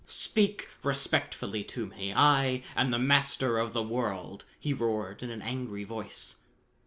[0.07, 5.43] "Speak respectfully to me; I am the Master of the World!" he roared in an
[5.43, 6.37] angry voice.